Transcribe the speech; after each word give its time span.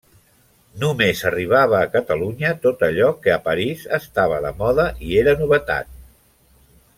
Només 0.83 1.19
arribava 1.29 1.75
a 1.79 1.89
Catalunya 1.95 2.53
tot 2.63 2.81
allò 2.87 3.11
que 3.27 3.35
a 3.35 3.37
París 3.51 3.85
estava 4.01 4.41
de 4.47 4.53
moda 4.63 4.87
i 5.11 5.13
era 5.25 5.37
novetat. 5.43 5.93